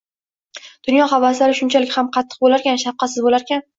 Dunyo 0.87 1.03
havaslari 1.11 1.57
shunchalik 1.59 1.93
ham 1.99 2.09
qattiq 2.17 2.43
bo‘larkan, 2.47 2.81
shafqatsiz 2.85 3.23
bo‘larkan. 3.29 3.63